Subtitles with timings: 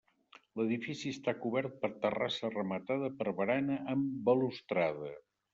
[0.59, 5.17] L'edifici està cobert per terrassa rematada per barana amb balustrada.